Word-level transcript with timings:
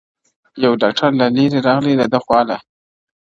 یو 0.63 0.73
ډاکټر 0.81 1.11
له 1.19 1.25
لیری 1.35 1.59
راغی 1.67 1.93
د 1.99 2.01
ده 2.11 2.19
خواله، 2.23 2.57